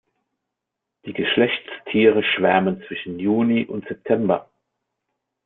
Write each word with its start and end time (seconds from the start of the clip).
Die 1.05 1.13
Geschlechtstiere 1.13 2.23
schwärmen 2.23 2.81
zwischen 2.87 3.19
Juni 3.19 3.65
und 3.67 3.87
September. 3.87 4.49